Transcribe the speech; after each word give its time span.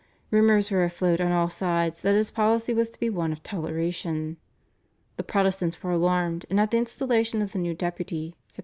Rumours 0.31 0.71
were 0.71 0.83
afloat 0.83 1.21
on 1.21 1.31
all 1.31 1.47
sides 1.51 2.01
that 2.01 2.15
his 2.15 2.31
policy 2.31 2.73
was 2.73 2.89
to 2.89 2.99
be 2.99 3.07
one 3.07 3.31
of 3.31 3.43
toleration. 3.43 4.37
The 5.17 5.21
Protestants 5.23 5.83
were 5.83 5.91
alarmed 5.91 6.43
and 6.49 6.59
at 6.59 6.71
the 6.71 6.77
installation 6.79 7.39
of 7.39 7.51
the 7.51 7.59
new 7.59 7.75
Deputy 7.75 8.33
(Sept. 8.49 8.59